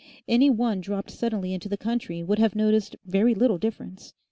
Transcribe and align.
Any 0.27 0.49
one 0.49 0.81
dropped 0.81 1.11
suddenly 1.11 1.53
into 1.53 1.69
the 1.69 1.77
country 1.77 2.23
would 2.23 2.39
have 2.39 2.55
noticed 2.55 2.95
very 3.05 3.35
little 3.35 3.59
difference. 3.59 4.15